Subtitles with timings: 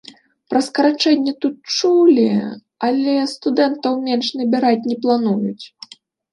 [0.53, 2.25] Пра скарачэнне тут чулі,
[2.89, 5.63] але студэнтаў менш набіраць не плануюць.